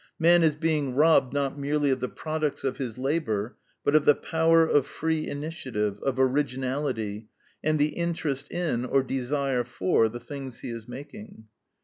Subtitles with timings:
[0.17, 4.15] Man is being robbed not merely of the products of his labor, but of the
[4.15, 7.27] power of free initiative, of originality,
[7.63, 11.45] and the interest in, or desire for, the things he is making.